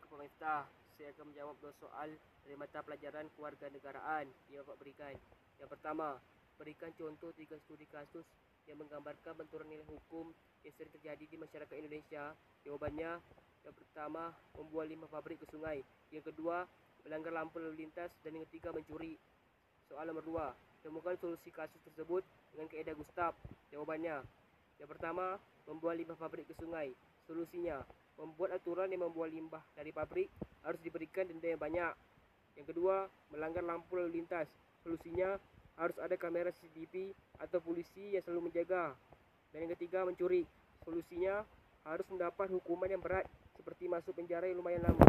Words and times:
Assalamualaikum 0.00 0.32
pemirsa. 0.32 0.64
Saya 0.96 1.08
akan 1.12 1.24
menjawab 1.28 1.54
dua 1.60 1.72
soal 1.76 2.08
dari 2.40 2.56
mata 2.56 2.80
pelajaran 2.80 3.26
kewarganegaraan 3.36 4.26
yang 4.48 4.64
Bapak 4.64 4.80
berikan. 4.80 5.12
Yang 5.60 5.68
pertama, 5.76 6.08
berikan 6.56 6.88
contoh 6.96 7.28
tiga 7.36 7.60
studi 7.68 7.84
kasus 7.84 8.24
yang 8.64 8.80
menggambarkan 8.80 9.36
benturan 9.36 9.68
nilai 9.68 9.84
hukum 9.84 10.32
yang 10.64 10.72
sering 10.80 10.88
terjadi 10.96 11.20
di 11.28 11.36
masyarakat 11.36 11.76
Indonesia. 11.76 12.32
Jawabannya, 12.64 13.12
yang 13.60 13.76
pertama, 13.76 14.32
membuang 14.56 14.88
limbah 14.88 15.10
pabrik 15.12 15.36
ke 15.44 15.46
sungai. 15.52 15.84
Yang 16.08 16.32
kedua, 16.32 16.64
melanggar 17.04 17.36
lampu 17.36 17.60
lalu 17.60 17.84
lintas. 17.84 18.08
Dan 18.24 18.40
yang 18.40 18.48
ketiga, 18.48 18.72
mencuri. 18.72 19.20
Soal 19.84 20.08
nomor 20.08 20.24
dua, 20.24 20.46
temukan 20.80 21.12
solusi 21.20 21.52
kasus 21.52 21.76
tersebut 21.92 22.24
dengan 22.56 22.72
kaedah 22.72 22.96
Gustav. 22.96 23.36
Jawabannya, 23.68 24.24
yang 24.80 24.88
pertama, 24.88 25.36
membuang 25.68 26.00
limbah 26.00 26.16
pabrik 26.16 26.48
ke 26.48 26.56
sungai. 26.56 26.88
Solusinya, 27.28 27.84
membuat 28.20 28.60
aturan 28.60 28.92
yang 28.92 29.08
membuang 29.08 29.32
limbah 29.32 29.64
dari 29.72 29.90
pabrik 29.90 30.28
harus 30.60 30.80
diberikan 30.84 31.24
denda 31.24 31.48
yang 31.48 31.60
banyak. 31.60 31.92
Yang 32.60 32.76
kedua, 32.76 33.08
melanggar 33.32 33.64
lampu 33.64 33.96
lalu 33.96 34.20
lintas. 34.20 34.46
Solusinya, 34.84 35.40
harus 35.80 35.96
ada 35.96 36.12
kamera 36.20 36.52
CCTV 36.52 37.16
atau 37.40 37.58
polisi 37.64 38.12
yang 38.12 38.22
selalu 38.22 38.52
menjaga. 38.52 38.92
Dan 39.50 39.64
yang 39.64 39.72
ketiga, 39.80 40.04
mencuri. 40.04 40.44
Solusinya, 40.84 41.40
harus 41.88 42.04
mendapat 42.12 42.52
hukuman 42.52 42.92
yang 42.92 43.00
berat 43.00 43.24
seperti 43.56 43.88
masuk 43.88 44.12
penjara 44.12 44.44
yang 44.44 44.60
lumayan 44.60 44.84
lama. 44.84 45.00